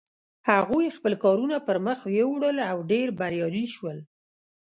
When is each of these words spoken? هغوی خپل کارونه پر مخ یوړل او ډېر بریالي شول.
هغوی 0.49 0.93
خپل 0.97 1.13
کارونه 1.23 1.57
پر 1.67 1.77
مخ 1.85 1.99
یوړل 2.19 2.57
او 2.71 2.77
ډېر 2.91 3.07
بریالي 3.19 3.65
شول. 3.75 3.97